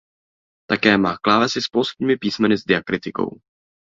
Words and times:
Také 0.71 0.91
má 1.03 1.13
klávesy 1.25 1.59
s 1.61 1.67
polskými 1.75 2.15
písmeny 2.23 2.55
s 2.57 2.65
diakritikou. 2.69 3.29